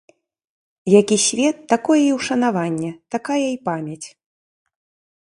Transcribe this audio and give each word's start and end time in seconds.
Які 0.99 1.17
свет, 1.25 1.57
такое 1.75 1.99
і 2.05 2.09
ўшанаванне, 2.17 2.91
такая 3.17 3.41
і 3.45 3.55
памяць. 3.71 4.03